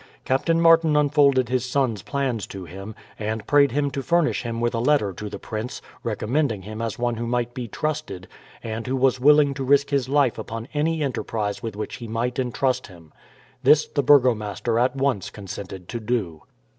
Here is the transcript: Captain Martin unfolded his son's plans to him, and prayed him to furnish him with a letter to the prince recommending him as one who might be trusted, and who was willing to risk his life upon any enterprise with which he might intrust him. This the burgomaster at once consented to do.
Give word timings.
Captain 0.25 0.59
Martin 0.59 0.95
unfolded 0.95 1.47
his 1.49 1.63
son's 1.63 2.01
plans 2.01 2.47
to 2.47 2.65
him, 2.65 2.95
and 3.19 3.45
prayed 3.45 3.71
him 3.71 3.91
to 3.91 4.01
furnish 4.01 4.41
him 4.41 4.59
with 4.59 4.73
a 4.73 4.79
letter 4.79 5.13
to 5.13 5.29
the 5.29 5.37
prince 5.37 5.79
recommending 6.01 6.63
him 6.63 6.81
as 6.81 6.97
one 6.97 7.17
who 7.17 7.27
might 7.27 7.53
be 7.53 7.67
trusted, 7.67 8.27
and 8.63 8.87
who 8.87 8.95
was 8.95 9.19
willing 9.19 9.53
to 9.53 9.63
risk 9.63 9.91
his 9.91 10.09
life 10.09 10.39
upon 10.39 10.67
any 10.73 11.03
enterprise 11.03 11.61
with 11.61 11.75
which 11.75 11.97
he 11.97 12.07
might 12.07 12.39
intrust 12.39 12.87
him. 12.87 13.13
This 13.61 13.85
the 13.85 14.01
burgomaster 14.01 14.79
at 14.79 14.95
once 14.95 15.29
consented 15.29 15.87
to 15.89 15.99
do. 15.99 16.41